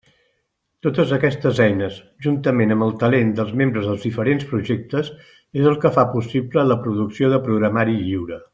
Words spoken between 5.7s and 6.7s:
el que fa possible